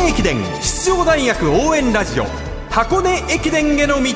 [0.00, 2.24] 根駅伝出場大学応援ラジオ
[2.70, 4.14] 箱根駅伝への道。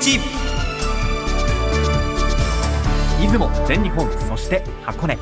[3.21, 5.19] 出雲全日本そして箱根。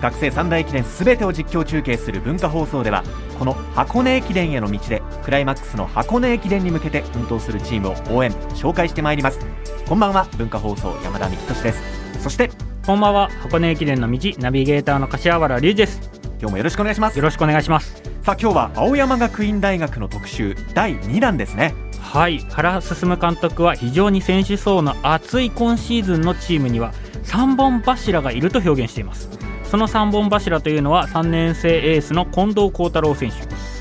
[0.00, 3.02] 学生三大駅伝すべてを実況中継する文化放送では
[3.38, 9.40] この箱根駅伝への道でクライマックスの箱根駅伝に向けて奮闘するチームを応援紹介してまいります。
[9.88, 11.82] こんばんは文化放送山田美希です。
[12.22, 12.50] そして
[12.86, 16.08] こんばんは箱根駅伝の道ナビゲーターの柏原隆です。
[16.38, 17.16] 今日もよろしくお願いします。
[17.16, 21.74] よろしくお願いしますさあ今日は青山学院大学の特集第2弾ですね。
[22.00, 22.38] はい。
[22.38, 29.28] 原進監督は非常に選手層の厚い今シーズンのチームには3本柱がいると表現しています。
[29.64, 33.36] その3本柱というのは3年生エースの近藤幸太郎選手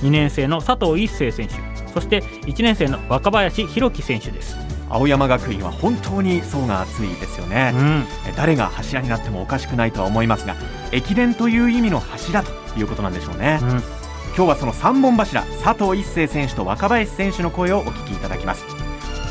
[0.06, 1.54] 2年生の佐藤一世選手
[1.94, 4.58] そして1年生の若林弘樹選手です。
[4.90, 8.06] 青山学院は本当に層が厚いですよね、うん、
[8.36, 10.56] 誰が柱になってもおかしくないとは思いますが
[10.92, 14.03] 駅伝という意味の柱ということなんでしょうね、うん、
[14.36, 18.66] 今日はその3本柱佐藤一世選手と若林選手の声をお聞きいただきます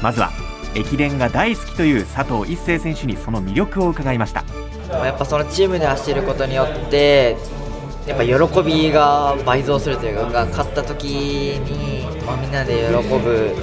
[0.00, 0.30] まずは
[0.76, 4.44] 駅伝が大好きという佐藤一世選手にその魅力を伺いました
[4.88, 7.36] やっぱそのチームで走ることによって
[8.06, 13.56] やっぱ喜びが倍増するというか勝った時に、まあ、みんなで喜ぶ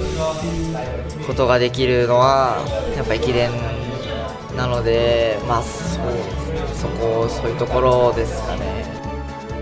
[1.26, 2.58] ことができるのは
[2.94, 3.50] やっぱ駅伝
[4.56, 6.06] なので、まあ、そう
[6.74, 8.79] そこそういうところですかね。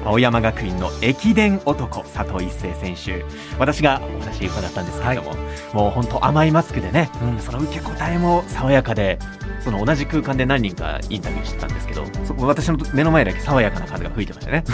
[0.09, 3.27] 青山学院の駅伝男佐藤一世選手。
[3.59, 5.39] 私がお話伺ったんですけれども、はい、
[5.75, 9.19] もう本当甘いマスクでね、うん、その受け答えも爽やかで
[9.63, 12.05] その同じ空間で何人かインタビューしてたんですけど
[12.39, 14.65] 私の目の前だけ爽やかな風が吹いてましたね。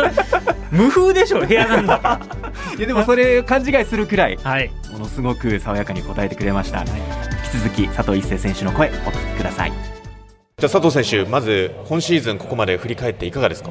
[0.72, 2.20] 無風でしょ部屋なんだ
[2.78, 9.72] いやでもそれ勘違いするくらい、はい、ものすごく爽やかに答えてくれました、はい、引き続き佐藤一世選手の声お聞きください。
[9.72, 13.70] じゃあ佐藤選手まず今シーズンここまで振り返っていかがですか？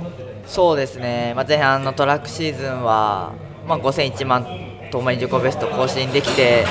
[0.49, 3.33] そうですね、まあ、前半のトラックシーズンは、
[3.67, 4.45] まあ、5000、1万
[4.91, 6.65] ともに自己ベスト更新できて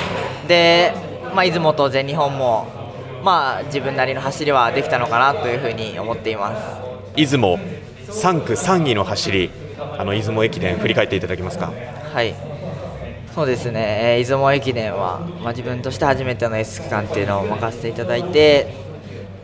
[0.47, 0.93] で、
[1.33, 2.67] まあ、出雲と全日本も
[3.23, 6.61] まあ、自分なりの走りはできたのかなというふうに思っています。
[7.15, 7.57] 出雲
[8.09, 9.49] 3区3位の走り
[9.97, 11.73] あの出雲駅伝振り返っていただけますか？
[12.13, 12.33] はい。
[13.35, 18.73] そうですね、出雲駅伝は、まあ、自分として初めての S 区間っていうのを任せていただいて、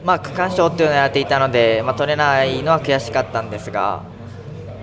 [0.05, 4.03] まあ、区間賞っていうのをやっていたので、まあ、取れないのは悔しかったんですが、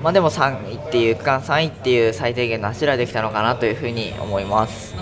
[0.02, 4.94] まあ、でも3位っていう区間3位っていう最低限の走りはできたのかなというふうに思います。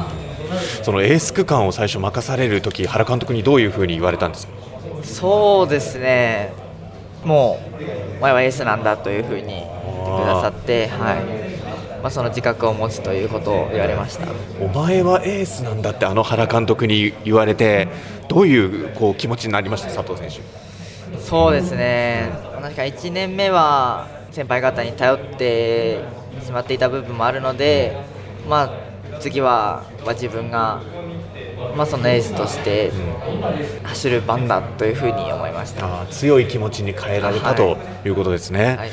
[0.82, 4.52] そのエース区間を最初任されるとき原監督にどういうふうに言われたんですか？
[5.02, 6.52] そうですね。
[7.24, 9.70] もうお前はエースなんだというふうに言って
[10.22, 11.24] くださって、はい。
[12.02, 14.26] まあ、その自覚を持つということを言われました。
[14.60, 17.88] お前はエースなんだってあの原監督に言われて
[18.28, 19.88] どういうこう気持ちになりました？
[19.92, 20.40] 佐藤選手。
[21.20, 22.30] そうですね。
[22.60, 26.00] 確か1年目は先輩方に頼って
[26.44, 27.96] しまっていた部分もあるので、
[28.48, 28.70] まあ、
[29.20, 30.80] 次は、まあ、自分が、
[31.76, 32.90] まあ、そのエースとして
[33.82, 36.06] 走る番だというふうに思いました。
[36.06, 38.08] 強い気持ちに変えられた、とい。
[38.08, 38.90] うことですね、はい、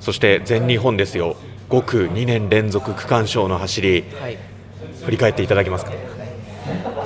[0.00, 1.36] そして全日本ですよ。
[1.68, 4.38] 5区2年連続区間賞の走り、はい、
[5.04, 5.92] 振り返っていただけますか？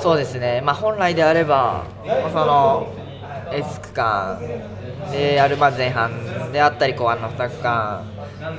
[0.00, 2.92] そうですね、まあ、本来であれば、まあ、その
[3.52, 4.40] エス区間
[5.10, 8.04] であるま前半であったり後半の2区間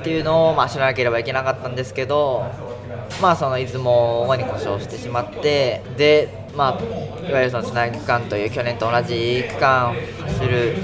[0.02, 2.44] ていうのをまあ知らなければいけなかったんですけど
[3.20, 10.74] まあ、その出雲に故障してしまってで、まあ、いわゆるそのつなぎ区間という去年と同じ区間を走る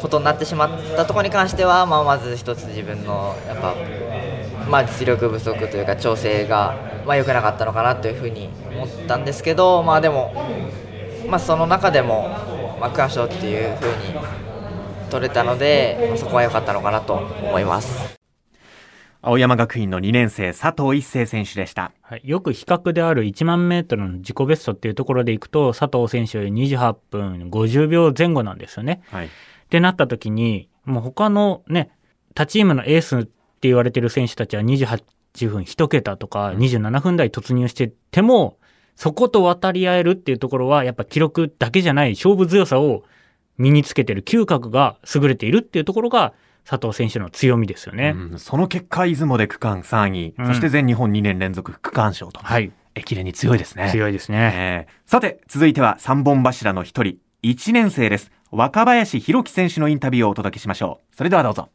[0.00, 3.74] ことになってしまったところに関しては、まあ、まず一つ自分のやっぱ、
[4.68, 6.76] まあ、実力不足というか調整が、
[7.06, 10.34] まあ、良くなかったのかなというふうに思ったんですけど、まあ、でも、
[11.28, 12.36] まあ、その中でも、
[12.82, 18.18] まあ、区間賞っていうふうに取れたので、まあ、そこは良かったのかなと思います。
[19.20, 29.00] 青山学院の2年生佐藤一世選手でした、はい、よく比較である1万メートルの自己ベストっていうところでいくと佐藤選手より28分50秒前後なんですよね。
[29.12, 29.28] はい、っ
[29.70, 31.92] てなった時にもう他のね
[32.34, 35.04] 他チームのエースって言われてる選手たちは28
[35.48, 38.58] 分1桁とか27分台突入してても、
[38.96, 43.04] そこと渡り合えるっていうところはやっぱ記録だけじゃない勝負強さを
[43.58, 46.32] 身につけてる嗅覚が優れているっていうところが
[46.68, 53.90] 佐藤選手の強みですよね、うん、その結果出雲で区間3位、うん、そして全日本2年連続区間賞と、はい、駅伝に強いですね。
[53.90, 58.30] 強いですね、えー、さて続いては3本柱の一人1年生です。
[58.52, 61.16] 若林弘樹選手のインタビューをお届けしましょう。
[61.16, 61.70] それではどうぞ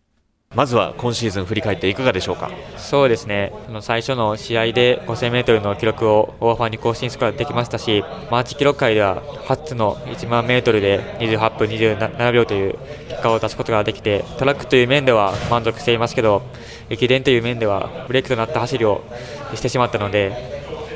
[0.55, 2.49] まずは今シーズン振り返っていかがでしょうか？
[2.77, 3.51] そうですね。
[3.81, 12.77] 最初の試合で 5000m の記録をオーファーに更新することができましたしマーチ記録会では初の1万メートルで28分27秒という
[13.09, 16.41] 結果を出すことができてトラックという面では満足していますけど
[16.89, 19.03] 駅伝という面ではブレーキとなった走りを
[19.53, 20.33] してしまったので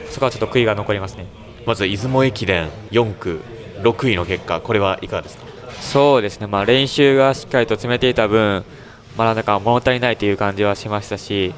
[0.09, 1.27] そこはちょっと悔いが残りますね。
[1.65, 3.42] まず出雲駅伝4区
[3.83, 5.44] 6位の結果これはいかがですか？
[5.81, 8.63] そうですね、まあ、練習がしっかりと詰めていた分
[9.18, 11.54] まだなんか物足りないという感じはしましたし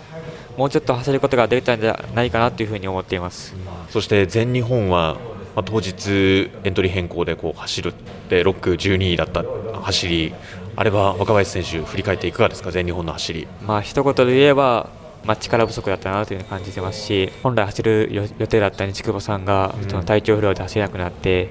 [0.58, 3.56] もうちょっと走ることができたんじゃないかなというふうに思っています。
[3.90, 5.18] そして全日本は、
[5.56, 7.94] まあ、当日エントリー変更でこう走るっ
[8.30, 9.44] て6区12位だった
[9.82, 10.34] 走り
[10.76, 12.72] あれは若林選手振り返っていかがですか？
[12.72, 13.48] 全日本の走り。
[13.66, 14.90] まあ一言で言えば
[15.26, 21.48] まあ、力不足だったなという感じてますし本来走る予定だった西久保さんが、その体調不良で走れなくなって、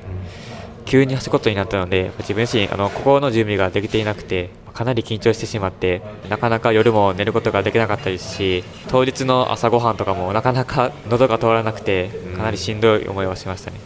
[0.85, 13.81] 急に走ることになったので自分自身あの心の準備ができていなくてかなり緊張してしまってなかなか夜も寝ることができなかったですし当日の朝ごはんとかもなかなか喉が通らなくてかなりしんどい思いはしましたね。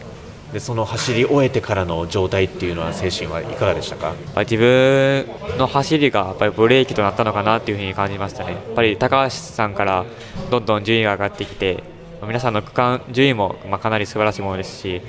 [0.53, 4.13] でその走り終えてからの状態っていうのは精神はいかがでしたか？
[4.39, 10.05] 自分の走りがやっぱりブレーキとなったのかなというふうに感じましたねやっぱり高橋さんから
[10.49, 11.83] どんどん順位が上がってきて
[12.25, 15.01] 皆さんの区間順位もまかなり素晴らしいものですし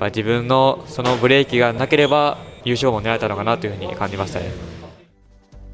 [0.00, 4.46] 自分のそのブレーキがなければ優勝も狙えたのかなというふうに感じましたね。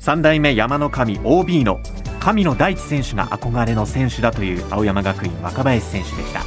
[0.05, 1.81] 3代目山の神 OB の
[2.21, 6.41] 神野大地選手が憧れの選手だという青山学院若林選手でした。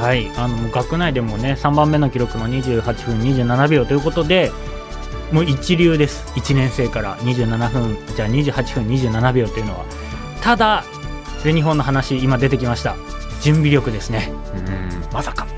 [0.00, 4.52] はいあの学内でもね3番目の記録の28分27秒ということで
[5.32, 6.24] もう一流です。
[6.38, 9.84] 1年生から27分じゃあ28分27秒というのは。
[10.40, 10.84] ただ
[11.42, 12.94] 全日本の話今出てきました。
[13.42, 14.30] 準備力ですね。
[15.12, 15.48] まさか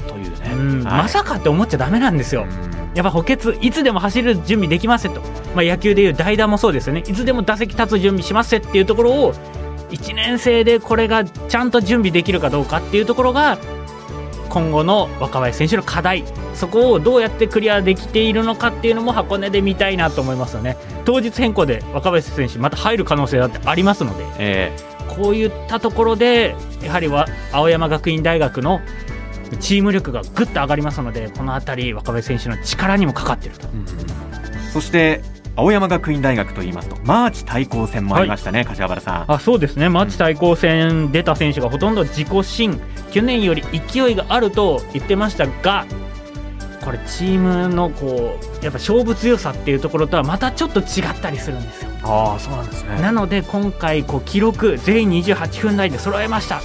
[0.55, 2.47] まさかって思っちゃだめなんですよ。
[2.95, 5.21] やっぱ補欠いつでも走る準備できますと。
[5.55, 7.01] まあ、野球でいう代打もそうですよね。
[7.01, 9.35] いつでも打席立つ準備しますっていうところを
[9.91, 13.59] 1年生でこれがちゃんと準備できるかどうかっていうところが
[14.49, 16.25] 今後の若林選手の課題。
[16.55, 20.77] そこをどうやってクリアできているのかっていうのも箱根で見たいなと思いますよね。
[21.07, 28.81] 当日変更で若林選手また入る可能性だってありますので、えー、こういったところでやはりは青山学院大学の
[29.59, 33.87] チーム力がぐっと上がりますのでこの辺り若林選手の力にもかかっていると、うん、
[34.73, 35.23] そして
[35.55, 39.33] 青山学院大学といいますとマーチ対抗戦もありましたね、はい、柏原さん。
[39.33, 39.89] あそうですね。
[39.89, 45.87] マーチ対抗戦出た選手がほとんど自己新去年より勢いがあると言ってましたが
[46.83, 51.91] これチームのこうやっぱ勝負強さっていうところとはまたちょっと違ったりするんですよ。
[52.03, 53.01] ああそうなんですね。
[53.01, 56.61] なので今回こう記録全員28分台で揃えました。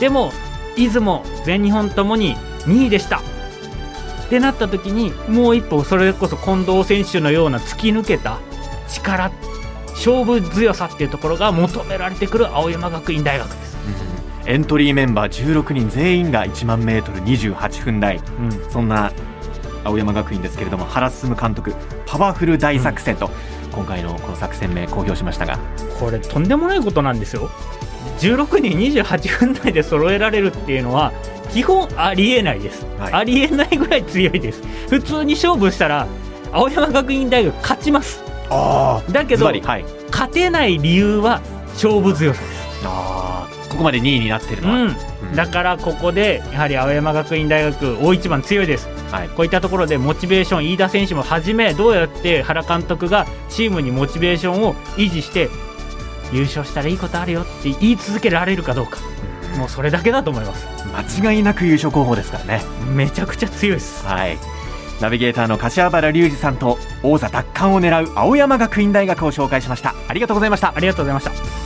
[0.00, 0.32] でも
[0.76, 2.36] 出雲全日本ともに
[2.66, 3.20] 2位でした。
[4.24, 8.38] ってなった時にもう一歩それこそ近藤選手のような突き抜けた
[8.88, 9.30] 力
[9.88, 13.76] 勝負強さっていうところが求められてくる青山学院大学です、
[14.44, 19.12] うん、エントリーメンバー16人全員が1万メートル28分台、うん、そんな
[19.84, 21.74] 青山学院ですけれども原進監督
[22.06, 23.30] パワフル大作戦と、
[23.66, 25.58] うん、今回のこの作戦名公表しましたが。
[26.00, 27.50] これとんでもないことなんですよ
[28.18, 31.12] 16人28分台で揃えられるっていうのは
[31.50, 34.62] 基本ありえないです、はい、ありえないぐらい強いです。
[34.88, 36.06] 普通に勝負したら
[36.52, 38.22] 青山学院大学勝ちます。
[39.10, 41.40] だけど、はい、勝てない理由は
[41.74, 42.64] 勝負強さです。
[42.84, 44.96] あここまで2位になってるのは、うん。
[45.30, 55.48] うん、だからここでやはり青山学院大学大一番強いです、はい、こういったところでモチベーション飯田選手もはじめどうやって原監督がチームにモチベーションを維持して
[56.32, 58.98] 優勝したらいいことあるよって言い続けられるかどうか、
[59.58, 60.66] もうそれだけだと思います。
[61.20, 62.62] 間違いなく優勝候補ですからね。
[62.94, 64.04] めちゃくちゃ強いです。
[64.06, 64.38] はい。
[65.00, 69.94] ナビゲーターの柏原隆二さんと王座奪還を狙う青山学院大学を紹介しました。
[70.08, 70.72] ありがとうございました。
[70.74, 71.24] ありがとうございまし
[71.58, 71.63] た